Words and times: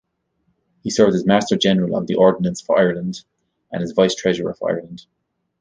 He 0.81 0.89
served 0.89 1.13
as 1.13 1.27
Master-General 1.27 1.95
of 1.95 2.07
the 2.07 2.15
Ordnance 2.15 2.59
for 2.59 2.75
Ireland 2.79 3.23
and 3.71 3.83
as 3.83 3.91
Vice-Treasurer 3.91 4.55
for 4.55 4.71
Ireland. 4.71 5.05